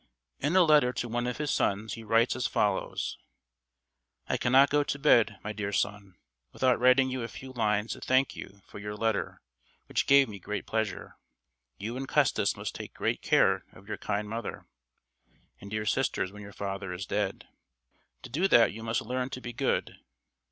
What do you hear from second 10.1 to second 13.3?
me great pleasure... You and Custis must take great